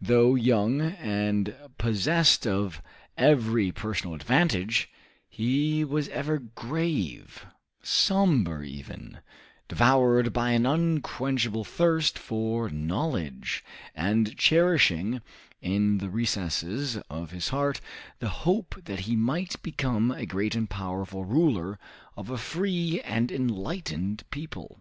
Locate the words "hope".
18.30-18.76